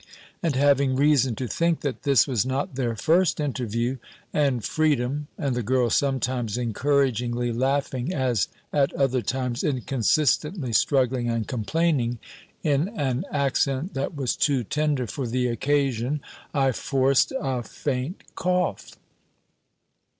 And 0.41 0.55
having 0.55 0.95
reason 0.95 1.35
to 1.35 1.47
think, 1.47 1.81
that 1.81 2.01
this 2.01 2.25
was 2.27 2.43
not 2.43 2.73
their 2.73 2.95
first 2.95 3.39
interview, 3.39 3.97
and 4.33 4.65
freedom 4.65 5.27
and 5.37 5.55
the 5.55 5.61
girl 5.61 5.91
sometimes 5.91 6.57
encouragingly 6.57 7.51
laughing, 7.51 8.11
as 8.11 8.47
at 8.73 8.91
other 8.95 9.21
times, 9.21 9.63
inconsistently, 9.63 10.73
struggling 10.73 11.29
and 11.29 11.47
complaining, 11.47 12.17
in 12.63 12.87
an 12.99 13.25
accent 13.31 13.93
that 13.93 14.15
was 14.15 14.35
too 14.35 14.63
tender 14.63 15.05
for 15.05 15.27
the 15.27 15.45
occasion, 15.45 16.19
I 16.51 16.71
forced 16.71 17.31
a 17.39 17.61
faint 17.61 18.21
cough. 18.33 18.97